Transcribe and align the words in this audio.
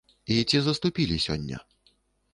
І 0.35 0.37
ці 0.51 0.61
заступілі 0.69 1.21
сёння? 1.29 1.57